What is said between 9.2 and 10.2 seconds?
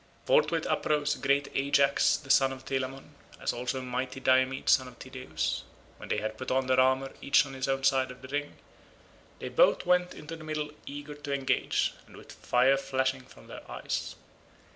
they both went